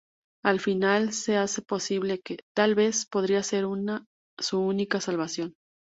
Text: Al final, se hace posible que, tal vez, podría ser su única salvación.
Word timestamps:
Al 0.43 0.59
final, 0.59 1.13
se 1.13 1.37
hace 1.37 1.61
posible 1.61 2.21
que, 2.23 2.39
tal 2.55 2.73
vez, 2.73 3.05
podría 3.05 3.43
ser 3.43 3.65
su 4.39 4.57
única 4.59 4.99
salvación. 4.99 5.53